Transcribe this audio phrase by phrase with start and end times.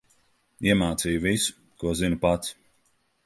[0.69, 1.53] Iemācīju visu,
[1.83, 2.57] ko zinu pats.